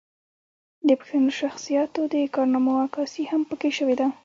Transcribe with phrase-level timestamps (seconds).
[0.87, 4.07] د پښتنو شخصياتو د کارنامو عکاسي هم پکښې شوې ده